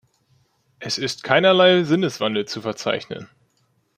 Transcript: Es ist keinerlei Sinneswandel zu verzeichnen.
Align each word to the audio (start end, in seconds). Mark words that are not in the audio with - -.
Es 0.79 0.97
ist 0.97 1.23
keinerlei 1.23 1.83
Sinneswandel 1.83 2.45
zu 2.45 2.63
verzeichnen. 2.63 3.29